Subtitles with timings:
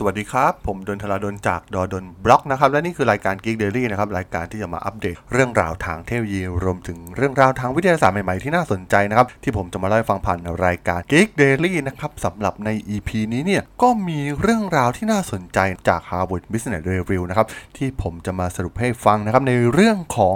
[0.00, 17.46] สวัสดีครับ ผมดนทราดนจากดอดนบล็อกนะครับและนี่คือรายการ Geek Daily นะครับรายการที่จะมาอัปเดตเรื่องราวทางเทคโนโลยีรวมถึงเรื่องราวทางวิทยาศาสตร์ใหม่ๆที่น่าสนใจนะครับที่ผมจะมาเล่าให้ฟังผ่านรายการ Geek Daily นะครับสำหรับใน EP นี้เนี่ยก็มีเรื่องราวที่น่าสนใจจาก Harvard Business Review นะครับ
[17.76, 20.34] ที่ผมจะมาสรุปให้ฟังนะครับในเรื่องของ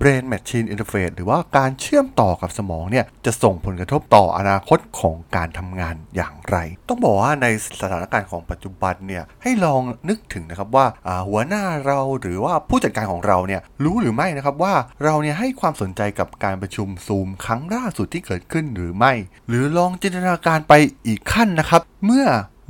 [0.00, 6.56] brain machine interface หรือว่าการเชื่อมต่อกับสมองเนี่ยจะส่งผลกระทบต่ออนาคตของการทำงานอย่างไร
[6.88, 7.46] ต้องบอกว่าใน
[7.80, 10.86] สถานการณ์ของปัจจุบันเนี่ยให้ลองนึกถึงนะครับว่า
[11.28, 19.12] หัวหน้าเราหรือว่าผู้จัดการของเราเนี่ยรู้หรือไม่นะครับว่าเราเนี่ยให้ความสนใจกับการประชุมซูมครั้งล่าสุดที่เกิดขึ้นหรือไม่
[19.48, 20.74] หรือลองจินตนาการไป
[21.06, 22.26] อีกขั้นนะครับ เมื่อ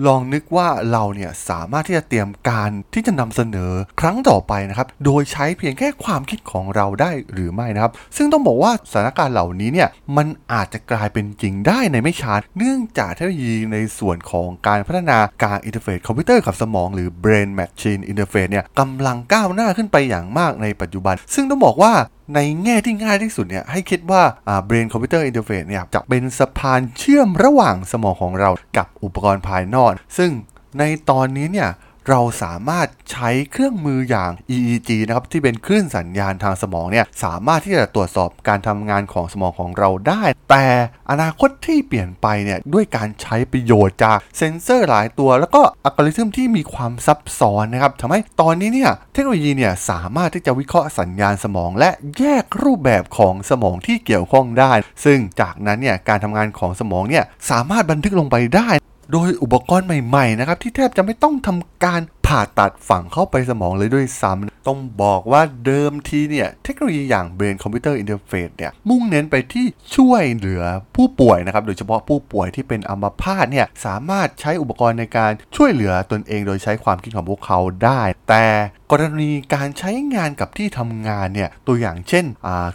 [0.06, 21.92] ลองนึกว่าเราเนี่ยสามารถที่จะเตรียมการที่จะนำเสนอครั้งต่อไปนะครับ โดยใช้เพียงแค่ความคิดของเราได้หรือไม่นะครับ ซึ่งต้องบอกว่าสถานการณ์เหล่านี้เนี่ยมันอาจจะกลายเป็นจริงได้ในไม่ช้าเนื่องจากเทคโนโลยีในส่วนของการพัฒนาการ interface คอมพิวเตอร์กับสมองหรือ brain machine interface เนี่ยกำลังก้าวหน้าขึ้นไปอย่างมากในปัจจุบัน ซึ่งต้องบอกว่า
[22.34, 24.22] ในแง่ที่ง่ายที่สุดเนี่ยให้คิดว่า
[24.64, 30.30] brain computer interface เนี่ยจะเป็นสะพานเชื่อมระหว่างสมองของเรากับอุปกรณ์ภายนอก ซึ่ง
[30.78, 31.68] ในตอนนี้เนี่ย
[32.08, 40.66] เราสามารถใช้เครื่องมืออย่าง EEG นะครับที่เป็นคลื่นสัญญาณทางสมองเนี่ยสามารถที่จะตรวจสอบการทำงานของสมองของเราได้ แต่
[41.10, 54.72] อนาคตที่เปลี่ยนไปเนี่ยด้วยการใช้ประโยชน์จากเซ็นเซอร์หลายตัว แล้วก็อัลกอริทึมที่มีความซับซ้อนนะครับทำให้ตอนนี้เนี่ยเทคโนโลยีเนี่ยสามารถที่จะวิเคราะห์สัญญาณสมอง และแยกรูปแบบของสมองที่เกี่ยวข้องได้
[55.04, 58.68] ซึ่งจากนั้นเนี่ยการทำงานของสมองเนี่ยสามารถบันทึกลงไปได้
[59.12, 62.00] โดยอุปกรณ์ใหม่ๆนะครับที่แทบจะไม่ต้องทำการ
[62.30, 70.62] ผ่าตัดฝังเข้าไปสมองเลยด้วยซ้ำต้องบอกว่าเดิมทีเนี่ย เทคโนโลยีอย่าง Brain Computer Interface เนี่ยมุ่งเน้นไปที่ช่วยเหลือ
[70.96, 78.44] ผู้ป่วยนะครับ โดยเฉพาะผู้ป่วยที่เป็นอัมพาตเนี่ยสามารถใช้อุปกรณ์ในการช่วยเหลือตนเอง โดยใช้ความคิดของพวกเขาได้ แต่
[78.90, 82.24] กรณีการใช้งานกับที่ทำงานเนี่ย ตัวอย่างเช่น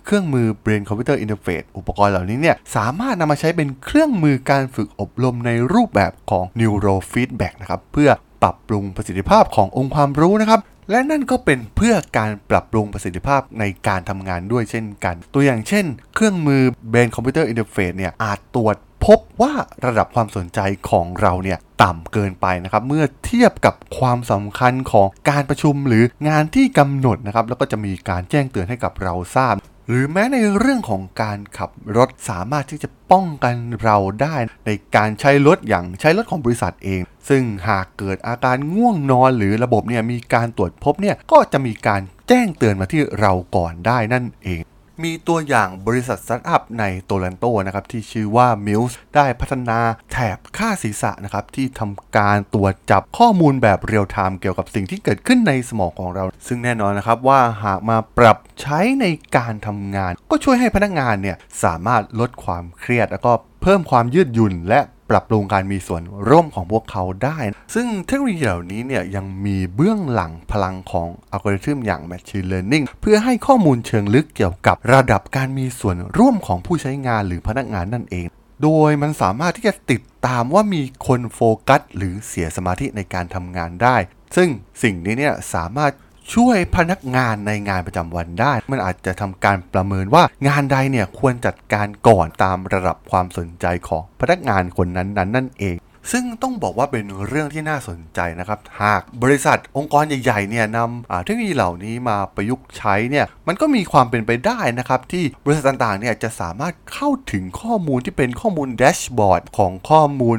[0.06, 8.10] เครื่องมือ Brain Computer Interface อุปกรณ์เหล่านี้เนี่ย สามารถนำมาใช้เป็นเครื่องมือการฝึกอบรมในรูปแบบของ Neurofeedback นะครับ เพื่อ
[8.46, 16.62] ปรับปรุงประสิทธิภาพขององค์ความรู้นะครับ และนั่นก็เป็นเพื่อการปรับปรุงประสิทธิภาพในการทำงานด้วยเช่นกัน ตัวอย่างเช่น เครื่องมือ
[16.92, 18.76] Brain Computer Interface เนี่ยอาจตรวจ
[19.06, 19.54] พบว่า
[19.86, 29.56] ระดับความสนใจของเราเนี่ยต่ำเกินไปนะครับ เมื่อเทียบกับความสำคัญของการประชุมหรืองานที่กำหนดนะครับ แล้วก็จะมีการแจ้งเตือนให้กับเราทราบ
[29.88, 34.36] หรือแม้ในเรื่องของการขับรถสามารถที่จะป้องกันเราได้
[34.66, 44.64] ในการใช้รถอย่างใช้รถของบริษัทเอง ซึ่งหากเกิดอาการง่วงนอนหรือระบบเนี่ยมีการตรวจพบเนี่ยก็จะมีการแจ้งเตือนมาที่เราก่อนได้นั่นเอง
[45.04, 49.80] มีตัวอย่างบริษัทสตาร์ทอัพในโตลันโตนะครับที่ชื่อว่า Mills ได้พัฒนา
[50.12, 59.06] แถบคาดศีรษะนะครับที่ทำการตรวจจับข้อมูลแบบเรียลไทม์เกี่ยวกับสิ่งที่เกิดขึ้นในสมองของเรา ซึ่งแน่นอนนะครับว่าหากมาปรับใช้ใน
[59.38, 63.32] การทำงาน ก็ช่วยให้พนักงานเนี่ยสามารถลดความเครียด แล้วก็
[63.62, 64.80] เพิ่มความยืดหยุ่นและ
[65.10, 67.38] ปรับปรุงการมีส่วนร่วมของพวกเขาได้
[67.76, 78.26] ซึ่งเทคโนโลยีเหล่านี้เนี่ยยังมีเบื้องหลังพลังของอัลกอริทึมอย่าง Machine Learning เพื่อให้ข้อมูลเชิงลึกเกี่ยวกับระดับการมีส่วนร่วมของผู้ใช้งานหรือพนักงานนั่นเอง
[78.64, 83.98] โดยมันสามารถที่จะติดตามว่ามีคนโฟกัสหรือเสียสมาธิในการทำงานได้
[84.36, 84.50] ซึ่ง
[84.84, 85.92] สิ่งนี้เนี่ยสามารถ
[86.34, 95.76] ช่วยพนักงานในงานประจำวันได้ มันอาจจะทำการประเมินว่างานใดเนี่ยควรจัดการก่อนตามระดับความสนใจของพนักงานคนนั้นนั้นนั่นเอง
[96.12, 110.38] ซึ่งต้องบอกว่าเป็นเรื่องที่น่าสนใจนะครับ หากบริษัทองค์กรใหญ่ๆเนี่ยนำเทคโนโลยีเหล่านี้มาประยุกต์ใช้เนี่ยมันก็มีความเป็นไปได้นะครับ ที่บริษัทต่างๆเนี่ยจะสามารถเข้าถึงข้อมูลที่เป็นข้อมูลแดชบอร์ดของข้อมูล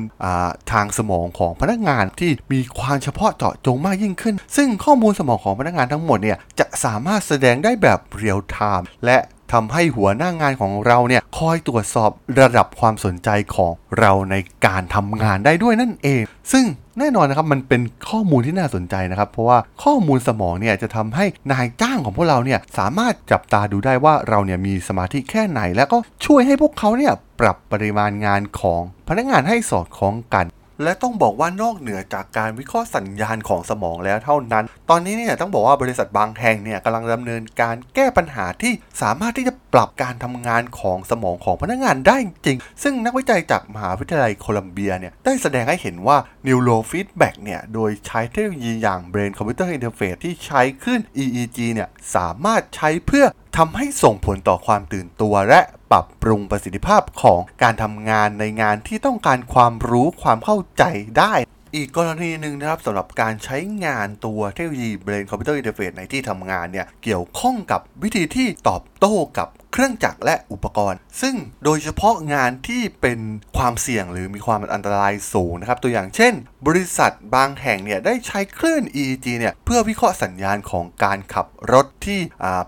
[0.72, 9.18] ทางสมองของพนักงานที่มีความเฉพาะเจาะจงมากยิ่งขึ้น ซึ่งข้อมูลสมองของพนักงานทั้งหมดเนี่ยจะสามารถแสดงได้แบบเรียลไทม์และ
[9.52, 12.10] ทำให้หัวหน้างานของเราเนี่ยคอยตรวจสอบ
[12.40, 14.34] ระดับความสนใจของเราใน
[14.66, 16.22] การทำงานได้ด้วยนั่นเอง
[16.52, 16.64] ซึ่ง
[16.98, 30.44] แน่นอนนะครับมันเป็นข้อมูลที่น่าสนใจนะครับ เพราะว่าข้อมูลสมองเนี่ยจะทำให้นายจ้างของพวกเราเนี่ยสามารถจับตาดูได้ว่าเราเนี่ยมีสมาธิแค่ไหน แล้วก็ช่วยให้พวกเขาเนี่ยปรับปริมาณงานของพนักงานให้สอดคล้องกัน
[30.82, 53.26] และต้องบอกว่านอกเหนือจากการวิเคราะห์สัญญาณของสมองแล้วเท่านั้น ตอนนี้เนี่ยต้องบอกว่าบริษัทบางแห่งเนี่ยกำลังดำเนินการแก้ปัญหาที่สามารถที่จะ ปรับการทำงานของสมองของพนักงานได้จริง ซึ่งนักวิจัยจากมหาวิทยาลัยโคลัมเบียเนี่ยได้แสดงให้เห็นว่า neurofeedback เนี่ยโดยใช้เทคโนโลยีอย่าง brain computer interface ที่ใช้ขึ้น EEG เนี่ยสามารถใช้เพื่อ
[53.56, 55.60] ทำให้ส่งผลต่อความตื่นตัวและ
[55.92, 60.84] ปรับปรุงประสิทธิภาพของการทำงานในงานที่ต้องการความรู้ความเข้าใจ
[61.18, 61.34] ได้
[61.74, 71.34] อีกกรณีหนึ่งนะครับสำหรับการใช้งานตัวเทคโนโลยี Brain Computer Interface ในที่ทำงานเนี่ยเกี่ยวข้องกับวิธีที่ตอบโต้กับเครื่องจักรและอุปกรณ์ ซึ่ง
[71.64, 73.18] โดยเฉพาะงานที่เป็น
[73.56, 76.32] ความเสี่ยงหรือมีความอันตรายสูงนะครับ ตัวอย่างเช่น
[76.66, 82.20] บริษัทบางแห่งเนี่ยได้ใช้คลื่น EEG เนี่ยเพื่อวิเคราะห์สัญญาณของการขับรถที่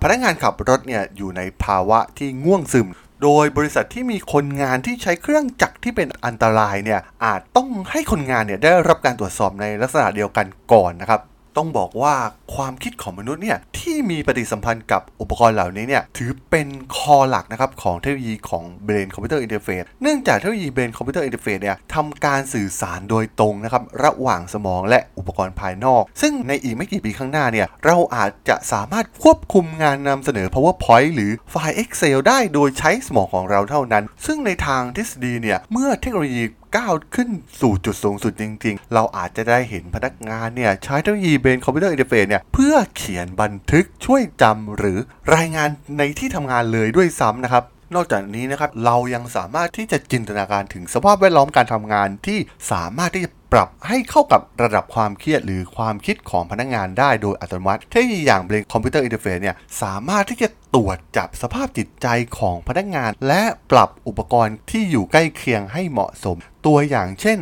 [0.03, 2.89] พนักงานขับรถเนี่ยอยู่ในภาวะที่ง่วงซึม
[3.23, 11.21] โดยบริษัทที่มีคนงานที่ใช้เครื่องจักรที่เป็นอันตรายเนี่ยอาจต้องให้คนงานเนี่ยได้รับการตรวจสอบในลักษณะเดียวกันก่อนนะครับ
[11.59, 12.15] ต้องบอกว่า
[12.55, 36.43] ความคิดของมนุษย์เนี่ยที่มีปฏิสัมพันธ์กับอุปกรณ์เหล่านี้เนี่ยถือเป็นคอหลักนะครับของเทคโนโลยีของ Brain Computer Interface เนื่องจากเทคโนโลยี Brain Computer Interface เนี่ยทำการสื่อสารโดยตรงนะครับระหว่างสมองและอุปกรณ์ภายนอก ซึ่งในอีกไม่กี่ปีข้างหน้าเนี่ยเราอาจจะสามารถควบคุมงานนำเสนอ PowerPoint หรือไฟล์ Excel ได้โดยใช้สมองของเราเท่านั้น ซึ่งในทางทฤษฎีเนี่ยเมื่อเทคโนโลยี
[36.77, 37.29] ก้าวขึ้น
[37.61, 44.99] สู่จุดสูงสุดจริง ๆ เราอาจจะได้เห็นพนักงานเนี่ยใช้เทคโนโลยี Brain Computer Interface เนี่ยเพื่อเขียนบันทึกช่วยจำหรือ
[45.35, 45.69] รายงาน
[45.99, 52.39] ในที่ทำงานเลยด้วยซ้ำนะครับนอกจากนี้นะครับเรายังสามารถที่จะจินตนาการถึงสภาพแวดล้อมการทำงานที่
[52.73, 62.07] สามารถที่จะปรับให้เข้ากับระดับความเครียดหรือความคิดของพนักงานได้โดยอัตโนมัติเทคโนโลยีอย่าง Brain Computer Interface เนี่ยสามารถที่จะ ตรวจจับสภาพจิตใจ
[62.39, 66.37] ของพนักงาน และปรับอุปกรณ์ที่อยู่ใกล้เคียงให้เหมาะสม
[66.67, 67.39] ตัวอย่างเช่น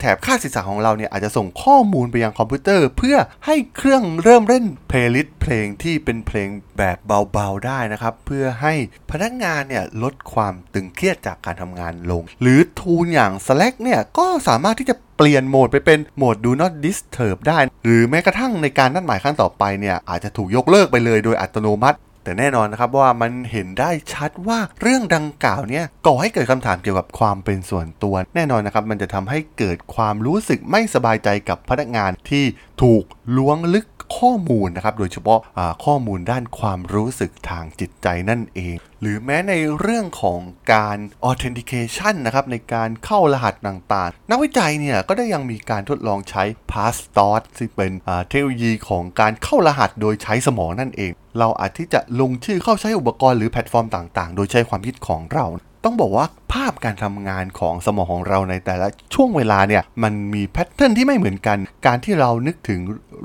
[0.00, 3.16] แถบคาดศีรษะของเราเนี่ยอาจจะส่งข้อมูลไปยังคอมพิวเตอร์ เพื่อ
[3.46, 6.48] ให้เครื่องเริ่มเล่น playlist เพลงที่เป็นเพลง
[6.78, 6.98] แบบ
[7.32, 8.74] เบาๆได้นะครับ เพื่อให้
[9.10, 21.98] พนักงานเนี่ยลดความตึงเครียดจากการทำงานลง หรือ tool อย่าง Slack เนี่ยก็สามารถที่จะเปลี่ยนโหมดไปเป็นโหมด do not disturb ได้ หรือแม้กระทั่งในการนัดหมายขั้นต่อไปเนี่ยอาจจะถูกยกเลิกไปเลยโดยอัตโนมัติ
[22.30, 32.44] แต่แน่นอนนะครับว่ามันเห็นได้ชัดว่าเรื่องดังกล่าวเนี่ยก่อให้เกิดคำถามเกี่ยวกับความเป็นส่วนตัว แน่นอนนะครับมันจะทำให้เกิดความรู้สึกไม่สบายใจกับพนักงานที่
[32.82, 33.02] ถูก
[33.36, 33.86] ล้วงลึก
[34.18, 35.40] ข้อมูลนะครับ โดยเฉพาะ
[35.84, 40.40] ข้อมูลด้านความรู้สึกทางจิตใจนั่นเอง หรือแม้ในเรื่องของ
[40.74, 40.98] การ
[41.30, 46.42] authentication นะครับในการเข้ารหัสต่างๆ นักวิจัยเนี่ยก็ได้ยังมีการทดลองใช้
[46.72, 47.92] Passport ซึ่งเป็น
[48.28, 55.46] เทคโนโลยีของการเข้ารหัสโดยใช้สมองนั่นเอง เราอาจที่จะลงชื่อเข้าใช้อุปกรณ์หรือแพลตฟอร์มต่างๆ โดยใช้ความคิดของเรา
[55.84, 62.80] ต้องบอกว่าภาพการทำงานของสมองของเราในแต่ละช่วงเวลาเนี่ยมันมี pattern ที่ไม่เหมือนกัน การที่เรานึกถึง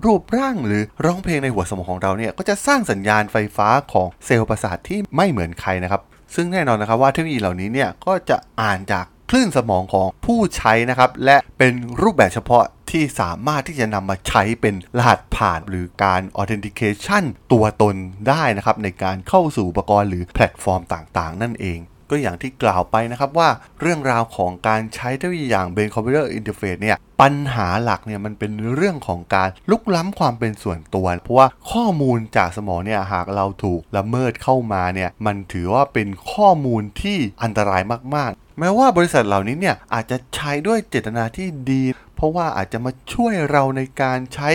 [0.05, 6.01] รูปร่างหรือร้องเพลงในหัวสมองของเราเนี่ยก็จะสร้างสัญญาณไฟฟ้าของเซลล์ประสาทที่ไม่เหมือนใครนะครับ
[6.35, 17.95] ซึ่งแน่นอนนะครับว่าเทคโนโลยีเหล่านี้เนี่ยก็จะอ่านจากคลื่นสมองของผู้ใช้นะครับและเป็นรูปแบบเฉพาะ ที่สามารถที่จะนำมาใช้เป็นรหัสผ่านหรือการ authentication ตัวตน
[18.29, 21.79] ได้นะครับในการเข้าสู่อุปกรณ์หรือแพลตฟอร์มต่างๆ นั่นเอง
[22.11, 23.49] ก็อย่างที่กล่าวไปนะครับว่า
[23.81, 37.81] เรื่องราวของการใช้เทคโนโลยีอย่าง Brain Computer Interface เฟซเนี่ยปัญหาหลักเนี่ยมันเป็นเรื่องของการลุกล้ำความเป็นส่วนตัว เพราะว่าข้อมูลจากสมองเนี่ยหากเราถูกละเมิดเข้ามาเนี่ยมันถือว่าเป็นข้อมูลที่อันตราย
[38.15, 41.83] มากๆ แม้ว่าบริษัทเหล่านี้เนี่ยอาจจะใช้ด้วยเจตนาที่ดี
[42.25, 44.49] เพราะว่าอาจจะมาช่วยเราในการใช้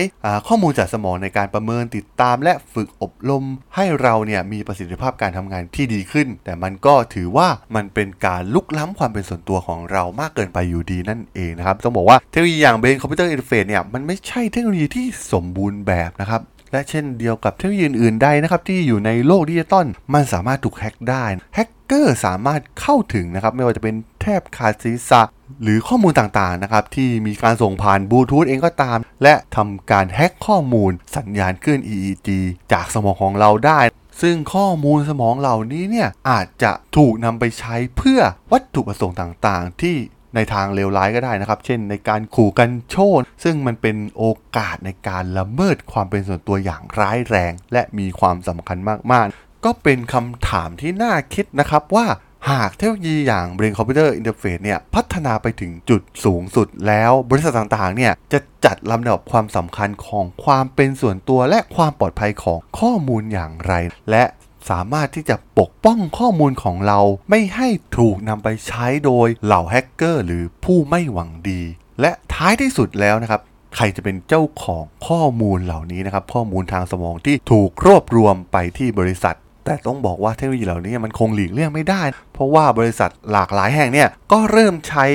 [0.47, 3.45] ข้อมูลจากสมองในการประเมินติดตาม และฝึกอบรม
[3.75, 16.41] ให้เราเนี่ยมีประสิทธิภาพการทำงานที่ดีขึ้น แต่มันก็ถือว่ามันเป็นการรุกล้ำความเป็นส่วนตัวของเรามากเกินไปอยู่ดีนั่นเองนะครับต้องบอกว่าเทคโนโลยีอย่าง Brain Computer Interface เนี่ยมันไม่ใช่เทคโนโลยีที่สมบูรณ์แบบนะครับ
[16.71, 25.21] และเช่นเดียวกับเทคโนโลยีอื่นๆใดนะครับที่อยู่ในโลกดิจิตอลมันสามารถถูกแฮ็กได้แฮกเกอร์สามารถเข้าถึงนะครับไม่ว่าจะเป็นแทบขาดศีรษะ
[25.63, 32.29] หรือข้อมูลต่างๆนะครับที่มีการส่งผ่านบลูทูธเองก็ตาม และทำการแฮ็กข้อมูลสัญญาณคลื่น EEG
[32.71, 33.79] จากสมองของเราได้
[34.21, 39.95] ซึ่งข้อมูลสมองเหล่านี้เนี่ยอาจจะถูกนำไปใช้เพื่อวัตถุประสงค์ต่างๆ ที่
[40.35, 44.25] ในทางเลวร้ายก็ได้นะครับ เช่นในการขู่กันโชน ซึ่งมันเป็นโอ
[44.57, 48.77] กาสในการละเมิดความเป็นส่วนตัวอย่างร้ายแรง และมีความสำคัญ
[49.11, 52.05] มากๆ ก็เป็นคำถามที่น่าคิดนะครับว่า
[52.49, 63.73] หากเทคโนโลยีอย่าง Brain Computer Interface เนี่ยพัฒนาไปถึงจุดสูงสุดแล้วบริษัทต่างๆเนี่ยจะจัดลำดับความสำคัญของความเป็นส่วนตัวและความปลอดภัยของข้อมูลอย่างไร
[64.11, 64.23] และ
[64.69, 67.67] สามารถที่จะปกป้องข้อมูลของเราไม่ให้
[67.97, 71.61] ถูกนำไปใช้โดยเหล่าแฮกเกอร์หรือผู้ไม่หวังดี
[72.01, 73.41] และท้ายที่สุดแล้วนะครับ
[73.75, 82.03] ใครจะเป็นเจ้าของข้อมูลเหล่านี้นะครับ ข้อมูลทางสมองที่ถูกรวบรวมไปที่บริษัท แต่ต้องบอกว่าเทคโนโลยีเหล่านี้มันคงหลีกเลี่ยงไม่ได้
[82.33, 85.05] เพราะว่าบริษัทหลากหลายแห่งเนี่ยก็เริ่มใช้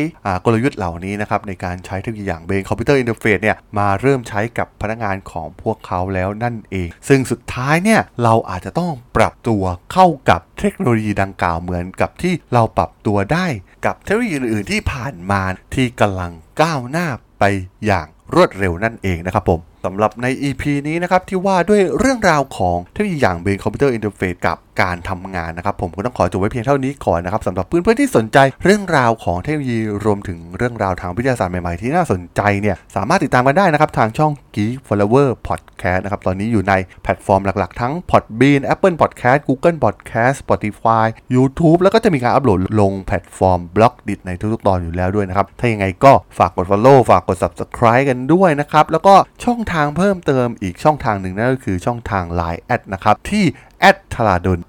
[0.45, 9.63] กลยุทธ์เหล่านี้นะครับในการใช้เทคโนโลยีอย่าง Brain Computer Interface เนี่ยมาเริ่มใช้กับพนักงานของพวกเขาแล้วนั่นเอง ซึ่งสุดท้ายเนี่ยเราอาจจะต้องปรับตัว
[9.93, 13.47] เข้ากับเทคโนโลยีดังกล่าวเหมือนกับที่เราปรับตัวได้
[13.87, 15.43] กับเทคโนโลยีอื่นๆที่ผ่านมา
[15.75, 17.45] ที่กำลังก้าวหน้าไป
[17.87, 39.41] อย่างรวดเร็วนั่นเองนะครับผมสำหรับใน EP นี้นะครับที่ว่าด้วยเรื่องราวของเทคโนโลยีอย่าง Brain Computer Interface กับการทำงานนะครับ ผมก็ต้องขอจบไว้เพียงเท่านี้ก่อนนะครับสำหรับเพื่อนๆที่สนใจเรื่องราวของเทคโนโลยีรวมถึงเรื่องราวทางวิทยาศาสตร์ใหม่ๆที่น่าสนใจเนี่ยสามารถติดตามกันได้นะครับทางช่อง Geek Forever Podcast นะครับตอนนี้อยู่ในแพลตฟอร์มหลักๆ ทั้ง Podbean Apple Podcast
[39.49, 49.15] Google Podcast Spotify YouTube แล้วก็จะมีการอัปโหลดลงแพลตฟอร์ม Blockdit ในทุกๆตอนอยู่แล้วด้วยนะครับถ้ายังไงก็ฝากกด Follow ฝากกด Subscribe กันด้วยนะครับแล้วก็
[49.45, 53.45] ช่องทางางเพิ่มเติมอีกช่องทางหนึ่งนั่นก็คือช่องทาง Line แอดนะครับ ที่
[53.81, 54.61] แอดทลาดน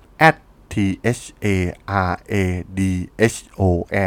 [0.74, 0.76] T
[1.18, 1.48] H A
[2.10, 2.36] R A
[2.80, 2.82] D
[3.34, 3.62] H O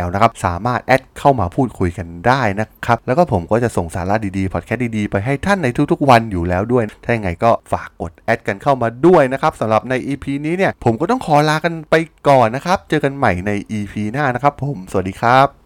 [0.05, 11.95] L นะครับ สามารถแอดเข้ามาพูดคุยกันได้นะครับ แล้วก็ผมก็จะส่งสาระดีๆ พอดแคสต์ดีๆ ไปให้ท่านในทุกๆวันอยู่แล้วด้วย ถ้าอย่างไงก็ฝากกดแอดกันเข้ามาด้วยนะครับสำหรับใน EP นี้เนี่ย ผมก็ต้องขอลากันไป
[12.29, 15.60] ก่อนนะครับ เจอกันใหม่ใน EP หน้านะครับผม สวัสดีครับ